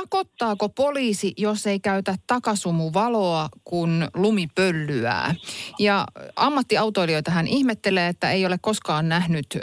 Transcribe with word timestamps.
Sakottaako 0.00 0.68
poliisi, 0.68 1.34
jos 1.36 1.66
ei 1.66 1.80
käytä 1.80 2.14
takasumuvaloa, 2.26 3.48
kun 3.64 4.08
lumi 4.14 4.46
pöllyää? 4.54 5.34
Ja 5.78 6.06
ammattiautoilijoita 6.36 7.30
hän 7.30 7.46
ihmettelee, 7.46 8.08
että 8.08 8.30
ei 8.30 8.46
ole 8.46 8.58
koskaan 8.60 9.08
nähnyt 9.08 9.46
ö, 9.54 9.58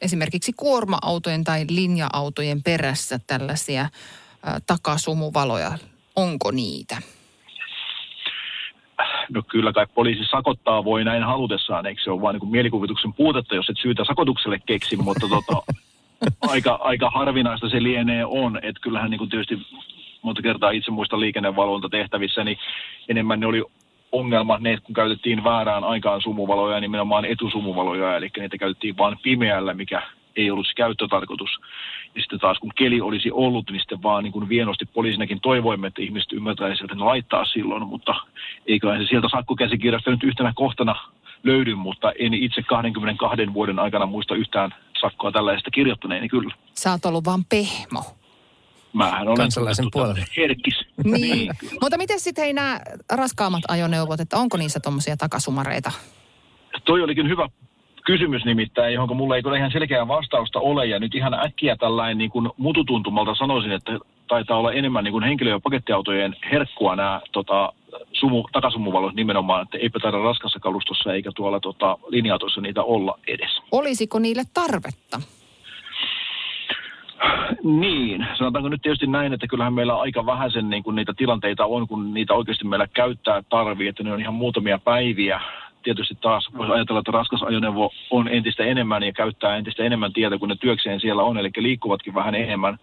esimerkiksi 0.00 0.52
kuorma-autojen 0.52 1.44
tai 1.44 1.64
linja-autojen 1.70 2.62
perässä 2.62 3.20
tällaisia 3.26 3.82
ö, 3.82 3.88
takasumuvaloja. 4.66 5.78
Onko 6.16 6.50
niitä? 6.50 6.96
No 9.32 9.42
kyllä 9.48 9.72
kai 9.72 9.86
poliisi 9.94 10.24
sakottaa 10.30 10.84
voi 10.84 11.04
näin 11.04 11.22
halutessaan, 11.22 11.86
eikö 11.86 12.02
se 12.04 12.10
ole 12.10 12.20
vain 12.20 12.38
niin 12.38 12.50
mielikuvituksen 12.50 13.12
puutetta, 13.12 13.54
jos 13.54 13.70
et 13.70 13.78
syytä 13.82 14.04
sakotukselle 14.04 14.58
keksi, 14.66 14.96
mutta 14.96 15.28
tota, 15.28 15.62
aika, 16.48 16.78
aika 16.80 17.10
harvinaista 17.10 17.68
se 17.68 17.82
lienee 17.82 18.24
on, 18.24 18.58
että 18.62 18.80
kyllähän 18.80 19.10
niin 19.10 19.18
kuin 19.18 19.30
tietysti 19.30 19.58
monta 20.22 20.42
kertaa 20.42 20.70
itse 20.70 20.90
muista 20.90 21.20
liikennevalvonta 21.20 21.88
tehtävissä, 21.88 22.44
niin 22.44 22.58
enemmän 23.08 23.40
ne 23.40 23.46
oli 23.46 23.64
ongelma 24.12 24.58
ne, 24.60 24.78
kun 24.82 24.94
käytettiin 24.94 25.44
väärään 25.44 25.84
aikaan 25.84 26.22
sumuvaloja, 26.22 26.80
nimenomaan 26.80 27.24
etusumuvaloja, 27.24 28.16
eli 28.16 28.30
niitä 28.38 28.58
käytettiin 28.58 28.96
vain 28.96 29.18
pimeällä, 29.22 29.74
mikä 29.74 30.02
ei 30.36 30.50
ollut 30.50 30.66
se 30.66 30.74
käyttötarkoitus. 30.74 31.50
Ja 32.14 32.20
sitten 32.20 32.40
taas 32.40 32.58
kun 32.58 32.72
keli 32.76 33.00
olisi 33.00 33.30
ollut, 33.30 33.70
niin 33.70 33.80
sitten 33.80 34.02
vaan 34.02 34.24
niin 34.24 34.32
kuin 34.32 34.48
vienosti 34.48 34.84
poliisinakin 34.84 35.40
toivoimme, 35.40 35.86
että 35.86 36.02
ihmiset 36.02 36.32
ymmärtäisivät, 36.32 36.90
että 36.90 36.94
ne 36.94 37.04
laittaa 37.04 37.44
silloin, 37.44 37.86
mutta 37.86 38.14
eiköhän 38.66 39.02
se 39.02 39.08
sieltä 39.08 39.28
sakkokäsikirjasta 39.30 40.10
nyt 40.10 40.24
yhtenä 40.24 40.52
kohtana 40.54 40.96
löydy, 41.42 41.74
mutta 41.74 42.12
en 42.18 42.34
itse 42.34 42.62
22 42.62 43.54
vuoden 43.54 43.78
aikana 43.78 44.06
muista 44.06 44.34
yhtään 44.34 44.74
sakkoa 45.00 45.32
tällaista 45.32 45.70
kirjoittaneeni 45.70 46.28
kyllä. 46.28 46.54
Sä 46.74 46.90
oot 46.90 47.04
ollut 47.04 47.24
vaan 47.24 47.44
pehmo. 47.44 48.04
Mähän 48.92 49.28
olen 49.28 49.36
Kansalaisen 49.36 49.86
puolella. 49.92 50.24
herkkis. 50.36 50.74
Niin. 51.04 51.50
Mutta 51.80 51.98
miten 51.98 52.20
sitten 52.20 52.44
hei 52.44 52.52
nämä 52.52 52.80
raskaammat 53.12 53.62
ajoneuvot, 53.68 54.20
että 54.20 54.36
onko 54.36 54.56
niissä 54.56 54.80
tuommoisia 54.80 55.16
takasumareita? 55.16 55.92
Toi 56.84 57.02
olikin 57.02 57.28
hyvä 57.28 57.48
kysymys 58.04 58.44
nimittäin, 58.44 58.94
johon 58.94 59.16
mulla 59.16 59.36
ei 59.36 59.42
kyllä 59.42 59.56
ihan 59.56 59.72
selkeää 59.72 60.08
vastausta 60.08 60.60
ole. 60.60 60.86
Ja 60.86 60.98
nyt 60.98 61.14
ihan 61.14 61.34
äkkiä 61.34 61.76
tällainen 61.76 62.18
niin 62.18 62.30
kuin 62.30 62.50
mututuntumalta 62.56 63.34
sanoisin, 63.34 63.72
että 63.72 63.98
taitaa 64.28 64.58
olla 64.58 64.72
enemmän 64.72 65.04
niin 65.04 65.12
kuin 65.12 65.24
henkilö- 65.24 65.50
ja 65.50 65.60
pakettiautojen 65.60 66.36
herkkua 66.52 66.96
nämä 66.96 67.20
tota, 67.32 67.72
sumu, 68.12 68.48
takasumuvalot 68.52 69.14
nimenomaan, 69.14 69.62
että 69.62 69.78
eipä 69.78 69.98
taida 69.98 70.18
raskassa 70.18 70.60
kalustossa 70.60 71.14
eikä 71.14 71.30
tuolla 71.36 71.60
tota, 71.60 71.98
linja-autossa 72.08 72.60
niitä 72.60 72.82
olla 72.82 73.18
edes. 73.26 73.50
Olisiko 73.72 74.18
niille 74.18 74.42
tarvetta? 74.54 75.20
Niin, 77.64 78.26
sanotaanko 78.38 78.68
nyt 78.68 78.82
tietysti 78.82 79.06
näin, 79.06 79.32
että 79.32 79.46
kyllähän 79.46 79.72
meillä 79.72 79.96
aika 79.96 80.26
vähäisen 80.26 80.70
niin 80.70 80.82
kuin 80.82 80.96
niitä 80.96 81.14
tilanteita 81.16 81.66
on, 81.66 81.88
kun 81.88 82.14
niitä 82.14 82.34
oikeasti 82.34 82.64
meillä 82.64 82.86
käyttää 82.86 83.42
tarvii, 83.48 83.88
että 83.88 84.02
ne 84.02 84.12
on 84.12 84.20
ihan 84.20 84.34
muutamia 84.34 84.78
päiviä. 84.78 85.40
Tietysti 85.82 86.14
taas 86.20 86.48
voisi 86.56 86.72
ajatella, 86.72 87.00
että 87.00 87.12
raskas 87.12 87.42
ajoneuvo 87.42 87.90
on 88.10 88.28
entistä 88.28 88.64
enemmän 88.64 89.02
ja 89.02 89.12
käyttää 89.12 89.56
entistä 89.56 89.84
enemmän 89.84 90.12
tietä, 90.12 90.38
kun 90.38 90.48
ne 90.48 90.56
työkseen 90.60 91.00
siellä 91.00 91.22
on, 91.22 91.38
eli 91.38 91.50
liikkuvatkin 91.56 92.14
vähän 92.14 92.34
enemmän. 92.34 92.78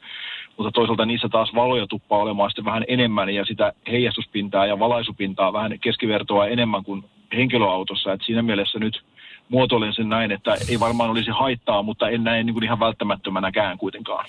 Mutta 0.58 0.72
toisaalta 0.72 1.06
niissä 1.06 1.30
taas 1.30 1.56
valoja 1.56 1.88
tuppaa 1.88 2.20
olemaan 2.20 2.50
sitten 2.50 2.66
vähän 2.66 2.86
enemmän 2.88 3.30
ja 3.30 3.46
sitä 3.46 3.74
heijastuspintaa 3.88 4.66
ja 4.66 4.80
valaisupintaa 4.80 5.54
vähän 5.54 5.80
keskivertoa 5.80 6.48
enemmän 6.48 6.84
kuin 6.84 7.04
henkilöautossa. 7.36 8.14
Et 8.14 8.22
siinä 8.26 8.42
mielessä 8.42 8.80
nyt 8.80 9.04
muotoilen 9.50 9.94
sen 9.94 10.10
näin, 10.10 10.32
että 10.32 10.58
ei 10.70 10.80
varmaan 10.80 11.10
olisi 11.10 11.32
haittaa, 11.32 11.84
mutta 11.84 12.10
en 12.10 12.24
näe 12.24 12.44
niin 12.44 12.54
kuin 12.54 12.64
ihan 12.64 12.80
välttämättömänäkään 12.80 13.78
kuitenkaan. 13.78 14.26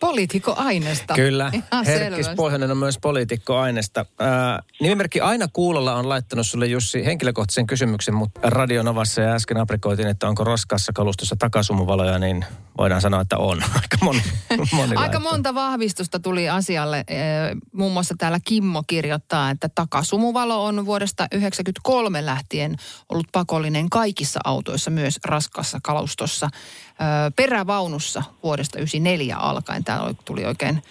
Poliitikko 0.00 0.54
aineesta. 0.56 1.14
Kyllä. 1.14 1.50
Ihan 1.54 1.84
Herkkis 1.86 2.08
selvästi. 2.08 2.34
Pohjonen 2.36 2.70
on 2.70 2.76
myös 2.76 2.98
poliitikko 2.98 3.56
aineesta. 3.58 4.06
Ää, 4.18 4.62
nimimerkki 4.80 5.20
Aina 5.20 5.48
Kuulolla 5.52 5.94
on 5.94 6.08
laittanut 6.08 6.46
sulle 6.46 6.66
Jussi 6.66 7.04
henkilökohtaisen 7.04 7.66
kysymyksen, 7.66 8.14
mutta 8.14 8.40
Radionovassa 8.42 9.20
ja 9.20 9.34
äsken 9.34 9.56
aprikoitiin, 9.56 10.08
että 10.08 10.28
onko 10.28 10.44
roskassa 10.44 10.92
kalustossa 10.92 11.36
takasumuvaloja, 11.38 12.18
niin 12.18 12.44
voidaan 12.78 13.00
sanoa, 13.00 13.20
että 13.20 13.38
on. 13.38 13.62
Aika 13.82 13.96
moni, 14.02 14.22
moni 14.72 14.96
Aika 14.96 15.20
monta 15.20 15.54
vahvistusta 15.54 16.20
tuli 16.20 16.48
asialle. 16.48 17.04
Muun 17.72 17.92
muassa 17.92 18.14
täällä 18.18 18.38
Kimmo 18.44 18.82
kirjoittaa, 18.86 19.50
että 19.50 19.68
takasumuvalo 19.74 20.64
on 20.64 20.86
vuodesta 20.86 21.22
1993 21.22 22.26
lähtien 22.26 22.76
ollut 23.08 23.26
pakollinen 23.32 23.90
kaikissa 23.90 24.40
autoissa, 24.44 24.90
myös 24.90 25.18
raskassa 25.24 25.78
kalustossa. 25.82 26.48
Perävaunussa 27.36 28.22
vuodesta 28.42 28.78
1994 28.78 29.36
alkaen. 29.36 29.84
Täällä 29.84 30.14
tuli 30.24 30.44
oikein 30.44 30.82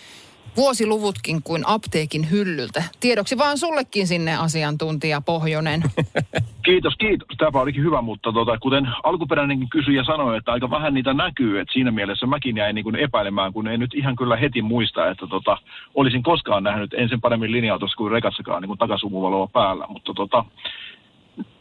vuosiluvutkin 0.58 1.44
kuin 1.44 1.64
apteekin 1.66 2.32
hyllyltä. 2.32 2.84
Tiedoksi 3.00 3.38
vaan 3.38 3.58
sullekin 3.58 4.08
sinne 4.08 4.36
asiantuntija 4.36 5.22
Pohjonen. 5.22 5.84
Kiitos, 6.66 6.96
kiitos. 6.96 7.28
Tämä 7.38 7.62
olikin 7.62 7.84
hyvä, 7.84 8.02
mutta 8.02 8.32
tota, 8.32 8.58
kuten 8.58 8.88
alkuperäinenkin 9.04 9.70
kysyjä 9.70 10.04
sanoi, 10.04 10.38
että 10.38 10.52
aika 10.52 10.70
vähän 10.70 10.94
niitä 10.94 11.14
näkyy, 11.14 11.60
että 11.60 11.74
siinä 11.74 11.92
mielessä 11.92 12.26
mäkin 12.26 12.58
jäin 12.58 12.76
niin 12.76 12.84
kuin 12.84 12.96
epäilemään, 12.96 13.54
kun 13.54 13.68
en 13.68 13.80
nyt 13.80 13.94
ihan 13.94 14.16
kyllä 14.16 14.36
heti 14.36 14.62
muista, 14.62 15.10
että 15.10 15.28
tota, 15.28 15.58
olisin 15.96 16.24
koskaan 16.24 16.64
nähnyt 16.64 16.94
en 16.94 17.10
sen 17.10 17.22
paremmin 17.22 17.52
linja-autossa 17.52 17.98
kuin 17.98 18.12
rekassakaan 18.12 18.62
niin 18.62 18.68
kuin 18.68 18.80
takasumuvaloa 18.80 19.48
päällä, 19.48 19.86
mutta 19.88 20.14
tota, 20.14 20.46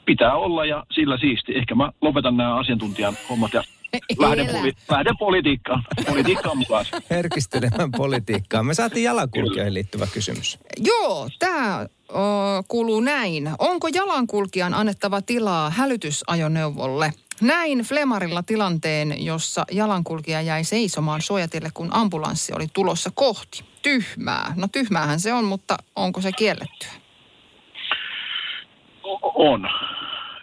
pitää 0.04 0.34
olla 0.34 0.64
ja 0.64 0.84
sillä 0.90 1.18
siisti. 1.18 1.56
Ehkä 1.56 1.74
mä 1.74 1.92
lopetan 2.00 2.36
nämä 2.36 2.54
asiantuntijan 2.54 3.14
hommat 3.30 3.52
ja 3.52 3.62
lähden, 4.18 4.46
poli- 4.46 4.74
lähden 4.90 5.18
politiikkaan, 5.18 5.84
politiikkaan 6.08 6.58
mukaan. 6.58 6.84
Herkistelemään 7.10 7.90
politiikkaa. 7.96 8.62
Me 8.62 8.74
saatiin 8.74 9.04
jalankulkijoihin 9.04 9.74
liittyvä 9.74 10.06
kysymys. 10.06 10.58
Joo, 10.84 11.28
tämä 11.38 11.86
kuuluu 12.68 13.00
näin. 13.00 13.50
Onko 13.58 13.88
jalankulkijan 13.88 14.74
annettava 14.74 15.22
tilaa 15.22 15.70
hälytysajoneuvolle? 15.70 17.12
Näin 17.40 17.78
Flemarilla 17.78 18.42
tilanteen, 18.42 19.24
jossa 19.24 19.64
jalankulkija 19.70 20.42
jäi 20.42 20.64
seisomaan 20.64 21.22
suojatille, 21.22 21.68
kun 21.74 21.88
ambulanssi 21.92 22.52
oli 22.56 22.66
tulossa 22.72 23.10
kohti. 23.14 23.64
Tyhmää. 23.82 24.52
No 24.56 24.68
tyhmäähän 24.72 25.20
se 25.20 25.32
on, 25.32 25.44
mutta 25.44 25.76
onko 25.96 26.20
se 26.20 26.32
kiellettyä? 26.32 26.92
On. 29.34 29.68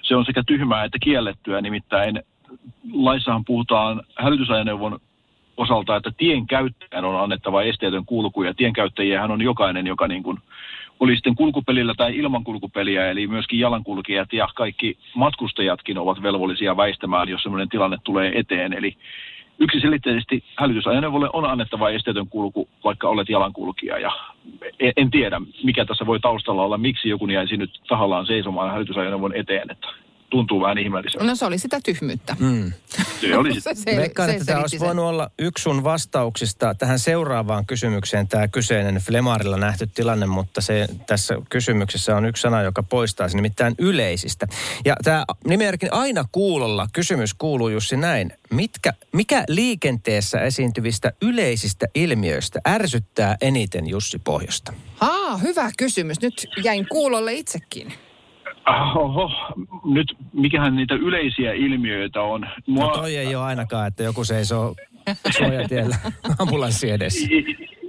Se 0.02 0.16
on 0.16 0.26
sekä 0.26 0.44
tyhmää 0.48 0.84
että 0.84 0.98
kiellettyä, 1.04 1.62
nimittäin 1.62 2.24
laissahan 2.94 3.46
puhutaan 3.46 4.02
hälytysajoneuvon 4.16 5.00
osalta, 5.58 5.96
että 5.96 6.12
tien 6.18 6.48
käyttäjän 6.48 7.06
on 7.06 7.24
annettava 7.24 7.64
esteetön 7.64 8.06
kulku, 8.06 8.44
ja 8.44 8.54
tienkäyttäjiähän 8.54 9.32
on 9.32 9.42
jokainen, 9.42 9.88
joka 9.88 10.08
niin 10.08 10.24
kuin 10.24 10.38
oli 11.00 11.16
sitten 11.16 11.36
kulkupelillä 11.36 11.94
tai 11.98 12.18
ilman 12.18 12.44
kulkupeliä, 12.44 13.12
eli 13.12 13.28
myöskin 13.28 13.60
jalankulkijat 13.60 14.34
ja 14.34 14.48
kaikki 14.56 14.98
matkustajatkin 15.16 15.98
ovat 15.98 16.22
velvollisia 16.22 16.78
väistämään, 16.78 17.30
jos 17.30 17.44
sellainen 17.44 17.70
tilanne 17.70 17.98
tulee 18.04 18.32
eteen. 18.40 18.74
Eli 18.74 18.98
yksiselitteisesti 19.60 20.44
hälytysajoneuvolle 20.58 21.30
on 21.34 21.46
annettava 21.46 21.90
esteetön 21.90 22.28
kulku, 22.28 22.70
vaikka 22.84 23.10
olet 23.10 23.30
jalankulkija. 23.30 24.00
Ja 24.00 24.12
en, 24.80 24.94
en 24.98 25.12
tiedä, 25.12 25.42
mikä 25.64 25.86
tässä 25.86 26.06
voi 26.06 26.20
taustalla 26.20 26.64
olla, 26.64 26.78
miksi 26.78 27.10
joku 27.10 27.28
jäisi 27.28 27.58
nyt 27.58 27.82
tahallaan 27.88 28.26
seisomaan 28.26 28.72
hälytysajoneuvon 28.72 29.36
eteen, 29.36 29.72
että 29.72 29.88
tuntuu 30.32 30.62
vähän 30.62 30.78
ihmeelliseltä. 30.78 31.26
No 31.26 31.36
se 31.36 31.46
oli 31.46 31.58
sitä 31.58 31.80
tyhmyyttä. 31.84 32.36
Mm. 32.40 32.72
Se 33.22 33.38
oli 33.38 33.54
Se, 33.54 33.60
sitten. 33.60 33.94
se, 33.94 33.96
Veikkaan, 34.02 34.30
se 34.30 34.34
että 34.34 34.46
tämä 34.46 34.60
olisi 34.60 34.78
sen. 34.80 34.88
voinut 34.88 35.06
olla 35.06 35.32
yksi 35.40 35.62
sun 35.62 35.84
vastauksista 35.84 36.76
tähän 36.76 37.00
seuraavaan 37.00 37.66
kysymykseen, 37.66 38.28
tämä 38.28 38.48
kyseinen 38.48 38.96
Flemarilla 38.96 39.58
nähty 39.58 39.88
tilanne, 39.88 40.26
mutta 40.26 40.62
se 40.62 40.88
tässä 41.08 41.36
kysymyksessä 41.50 42.16
on 42.16 42.26
yksi 42.26 42.42
sana, 42.42 42.62
joka 42.62 42.84
poistaa 42.84 43.30
sen, 43.30 43.36
nimittäin 43.36 43.76
yleisistä. 43.78 44.48
Ja 44.86 44.96
tämä 45.04 45.26
nimimerkin 45.48 45.94
aina 45.94 46.26
kuulolla 46.32 46.88
kysymys 46.94 47.34
kuuluu 47.34 47.70
Jussi 47.70 47.98
näin. 47.98 48.34
Mitkä, 48.52 48.94
mikä 49.12 49.44
liikenteessä 49.48 50.40
esiintyvistä 50.42 51.14
yleisistä 51.22 51.86
ilmiöistä 51.96 52.60
ärsyttää 52.68 53.38
eniten 53.42 53.88
Jussi 53.90 54.20
Pohjosta? 54.24 54.74
Aa, 55.00 55.38
hyvä 55.38 55.72
kysymys. 55.78 56.22
Nyt 56.22 56.48
jäin 56.64 56.88
kuulolle 56.90 57.34
itsekin. 57.34 57.94
Oho, 58.96 59.32
nyt 59.86 60.08
mikähän 60.34 60.76
niitä 60.76 60.96
yleisiä 60.96 61.54
ilmiöitä 61.54 62.22
on. 62.22 62.48
No 62.68 62.88
toi 62.88 63.18
ei 63.18 63.36
ole 63.36 63.44
ainakaan, 63.44 63.88
että 63.88 64.04
joku 64.04 64.24
seisoo 64.24 64.76
suojatiellä 65.38 65.96
ambulanssi 66.40 66.90
edessä. 66.90 67.28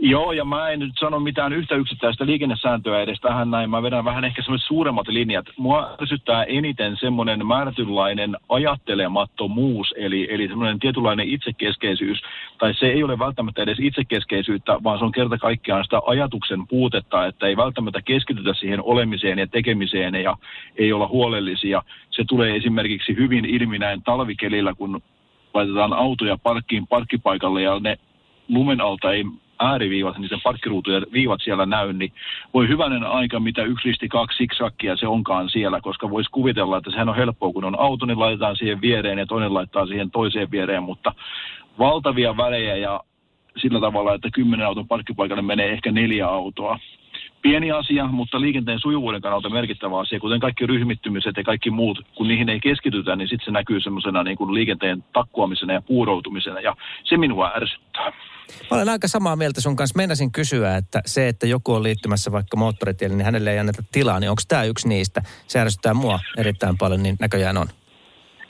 Joo, 0.05 0.33
ja 0.33 0.45
mä 0.45 0.69
en 0.69 0.79
nyt 0.79 0.93
sano 1.01 1.21
mitään 1.21 1.53
yhtä 1.53 1.75
yksittäistä 1.75 2.27
liikennesääntöä 2.27 3.03
edes 3.03 3.21
tähän 3.21 3.51
näin. 3.51 3.71
Mä 3.71 3.83
vedän 3.83 4.05
vähän 4.05 4.25
ehkä 4.25 4.43
semmoiset 4.43 4.69
suuremmat 4.69 5.09
linjat. 5.09 5.47
Mua 5.57 5.97
ärsyttää 6.03 6.45
eniten 6.45 6.97
semmoinen 7.01 7.47
määrätynlainen 7.47 8.37
ajattelemattomuus, 8.49 9.95
eli, 9.97 10.29
eli 10.31 10.49
semmoinen 10.49 10.79
tietynlainen 10.79 11.29
itsekeskeisyys. 11.29 12.23
Tai 12.59 12.75
se 12.75 12.87
ei 12.87 13.03
ole 13.03 13.19
välttämättä 13.19 13.63
edes 13.63 13.79
itsekeskeisyyttä, 13.81 14.79
vaan 14.85 14.99
se 14.99 15.05
on 15.05 15.13
kerta 15.13 15.39
kaikkiaan 15.39 15.85
sitä 15.85 16.01
ajatuksen 16.07 16.67
puutetta, 16.69 17.27
että 17.27 17.47
ei 17.47 17.57
välttämättä 17.57 18.03
keskitytä 18.03 18.55
siihen 18.55 18.83
olemiseen 18.83 19.39
ja 19.39 19.47
tekemiseen 19.47 20.15
ja 20.15 20.37
ei 20.77 20.93
olla 20.93 21.09
huolellisia. 21.09 21.83
Se 22.11 22.25
tulee 22.29 22.57
esimerkiksi 22.57 23.17
hyvin 23.17 23.45
ilmi 23.45 23.79
näin 23.79 24.03
talvikelillä, 24.03 24.75
kun 24.75 25.03
laitetaan 25.55 25.93
autoja 25.93 26.39
parkkiin 26.43 26.87
parkkipaikalle 26.87 27.63
ja 27.63 27.81
ne 27.81 27.99
lumen 28.49 28.81
alta 28.81 29.13
ei 29.13 29.25
ääriviivat, 29.63 30.19
niin 30.19 30.29
sen 30.29 30.41
parkkiruutujen 30.45 31.07
viivat 31.13 31.41
siellä 31.45 31.67
näy, 31.67 31.93
niin 31.93 32.13
voi 32.55 32.69
hyvänen 32.69 33.05
aika, 33.05 33.41
mitä 33.41 33.63
yksi 33.63 33.89
risti 33.89 34.09
kaksi 34.09 34.37
siksakkia 34.37 34.97
se 34.97 35.07
onkaan 35.07 35.51
siellä, 35.51 35.81
koska 35.81 36.11
voisi 36.11 36.31
kuvitella, 36.31 36.77
että 36.77 36.91
sehän 36.91 37.09
on 37.09 37.17
helppoa, 37.17 37.53
kun 37.53 37.65
on 37.65 37.81
auto, 37.81 38.07
niin 38.07 38.19
laitetaan 38.19 38.57
siihen 38.57 38.81
viereen 38.81 39.19
ja 39.19 39.27
toinen 39.27 39.55
laittaa 39.55 39.87
siihen 39.87 40.11
toiseen 40.11 40.51
viereen, 40.51 40.83
mutta 40.83 41.15
valtavia 41.79 42.37
välejä 42.37 42.77
ja 42.77 43.01
sillä 43.57 43.81
tavalla, 43.81 44.15
että 44.15 44.29
kymmenen 44.35 44.67
auton 44.67 44.89
parkkipaikalle 44.89 45.43
menee 45.43 45.73
ehkä 45.73 45.93
neljä 45.93 46.29
autoa. 46.29 46.79
Pieni 47.43 47.73
asia, 47.73 48.07
mutta 48.07 48.41
liikenteen 48.41 48.81
sujuvuuden 48.81 49.21
kannalta 49.21 49.51
merkittävä 49.51 50.01
asia, 50.01 50.21
kuten 50.21 50.41
kaikki 50.41 50.67
ryhmittymiset 50.67 51.37
ja 51.37 51.45
kaikki 51.45 51.71
muut, 51.71 51.99
kun 52.15 52.29
niihin 52.29 52.49
ei 52.49 52.61
keskitytä, 52.61 53.17
niin 53.17 53.29
sitten 53.29 53.45
se 53.45 53.51
näkyy 53.51 53.81
semmoisena 53.81 54.23
niin 54.23 54.37
kuin 54.37 54.55
liikenteen 54.55 55.05
takkuamisena 55.13 55.73
ja 55.73 55.83
puuroutumisena, 55.83 56.61
ja 56.61 56.77
se 57.05 57.17
minua 57.17 57.53
ärsyttää. 57.57 58.13
Mä 58.71 58.77
olen 58.77 58.89
aika 58.89 59.09
samaa 59.09 59.37
mieltä 59.37 59.61
sun 59.61 59.77
kanssa. 59.77 59.97
Meinasin 59.97 60.33
kysyä, 60.33 60.77
että 60.77 61.03
se, 61.07 61.29
että 61.29 61.47
joku 61.47 61.73
on 61.73 61.83
liittymässä 61.83 62.33
vaikka 62.33 62.57
moottoritielle, 62.57 63.17
niin 63.17 63.25
hänelle 63.25 63.53
ei 63.53 63.59
anneta 63.59 63.83
tilaa, 63.93 64.21
niin 64.21 64.31
onko 64.31 64.43
tämä 64.49 64.65
yksi 64.65 64.89
niistä? 64.89 65.23
Se 65.47 65.61
ärsyttää 65.61 65.95
mua 65.95 66.21
erittäin 66.37 66.79
paljon, 66.79 67.03
niin 67.03 67.17
näköjään 67.21 67.57
on 67.57 67.67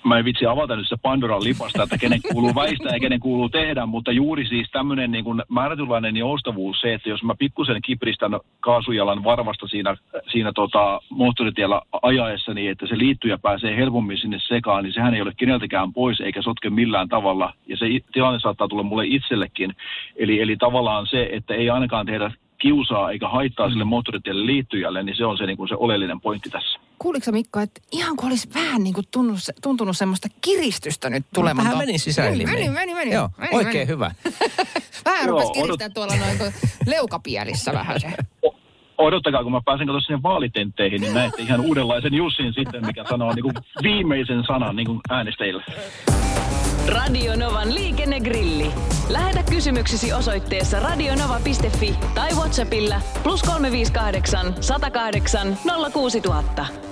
mä 0.05 0.19
en 0.19 0.25
vitsi 0.25 0.47
avata 0.47 0.77
nyt 0.77 0.89
se 0.89 0.97
Pandoran 1.03 1.45
lipasta, 1.45 1.83
että 1.83 1.99
kenen 1.99 2.21
kuuluu 2.33 2.55
väistää 2.55 2.93
ja 2.93 3.01
kenen 3.01 3.21
kuuluu 3.21 3.49
tehdä, 3.49 3.87
mutta 3.87 4.13
juuri 4.13 4.47
siis 4.47 4.71
tämmöinen 4.71 5.11
niin 5.11 5.25
kuin 5.25 5.43
määrätynlainen 5.49 6.17
joustavuus 6.17 6.81
se, 6.81 6.95
että 6.95 7.09
jos 7.09 7.23
mä 7.23 7.35
pikkusen 7.39 7.83
kipristän 7.83 8.41
kaasujalan 8.61 9.25
varvasta 9.25 9.69
siinä, 9.69 9.97
siinä 10.33 10.53
tota, 10.53 11.01
moottoritiellä 11.11 11.81
ajaessa, 12.03 12.55
niin 12.55 12.71
että 12.71 12.87
se 12.87 12.99
liittyjä 12.99 13.39
pääsee 13.39 13.77
helpommin 13.77 14.19
sinne 14.19 14.39
sekaan, 14.49 14.85
niin 14.85 14.93
sehän 14.93 15.15
ei 15.15 15.23
ole 15.23 15.33
keneltäkään 15.37 15.93
pois 15.93 16.21
eikä 16.21 16.43
sotke 16.43 16.71
millään 16.71 17.09
tavalla. 17.09 17.53
Ja 17.67 17.77
se 17.77 17.87
tilanne 18.13 18.41
saattaa 18.41 18.69
tulla 18.69 18.83
mulle 18.83 19.07
itsellekin. 19.07 19.75
Eli, 20.17 20.41
eli 20.41 20.57
tavallaan 20.57 21.07
se, 21.07 21.29
että 21.33 21.55
ei 21.55 21.71
ainakaan 21.71 22.07
tehdä 22.07 22.31
kiusaa 22.59 23.11
eikä 23.11 23.29
haittaa 23.29 23.71
sille 23.71 23.85
moottoritielle 23.85 24.47
liittyjälle, 24.47 25.03
niin 25.03 25.17
se 25.17 25.25
on 25.25 25.39
se, 25.39 25.47
niin 25.47 25.57
kuin 25.57 25.69
se 25.69 25.75
oleellinen 25.75 26.21
pointti 26.21 26.51
tässä. 26.51 26.82
Kuuliko 27.03 27.33
Mikko, 27.33 27.61
että 27.61 27.81
ihan 27.93 28.17
kuin 28.17 28.27
olisi 28.27 28.49
vähän 28.55 28.85
niin 28.85 28.95
kuin 28.95 29.07
tuntunut, 29.11 29.41
tuntunut 29.63 29.97
semmoista 29.97 30.29
kiristystä 30.41 31.11
nyt 31.11 31.27
tulemaan? 31.35 31.69
Vähän 31.69 31.79
meni 31.79 31.99
sisälle. 31.99 32.31
Meni, 32.31 32.45
meni, 32.45 32.71
meni. 32.71 32.95
meni. 32.95 33.11
Joo, 33.11 33.29
meni, 33.39 33.57
oikein 33.57 33.75
meni. 33.75 33.89
hyvä. 33.89 34.11
vähän 35.05 35.29
rupesi 35.29 35.53
kiristää 35.53 35.89
tuolla 35.89 36.17
noin 36.17 36.39
kuin 36.39 36.53
leukapielissä 36.87 37.73
vähän 37.73 38.01
se. 38.01 38.13
Odottakaa, 38.99 39.43
kun 39.43 39.53
mä 39.53 39.61
pääsen 39.65 39.87
katsomaan 39.87 40.03
sinne 40.03 40.23
vaalitentteihin, 40.23 41.01
niin 41.01 41.15
näette 41.15 41.43
ihan 41.43 41.61
uudenlaisen 41.61 42.15
Jussin 42.15 42.55
sitten, 42.55 42.87
mikä 42.87 43.05
sanoo 43.09 43.33
niin 43.35 43.43
kuin 43.43 43.55
viimeisen 43.83 44.45
sanan 44.47 44.77
niin 44.77 44.87
kuin 44.87 45.01
äänestäjille. 45.11 45.65
Radio 46.89 47.37
Novan 47.37 47.75
liikennegrilli. 47.75 48.71
Lähetä 49.09 49.43
kysymyksesi 49.51 50.13
osoitteessa 50.13 50.81
radionova.fi 50.81 51.95
tai 52.15 52.31
Whatsappilla 52.33 53.01
plus 53.23 53.43
358 53.43 54.55
108 54.61 55.59
06000. 55.93 56.92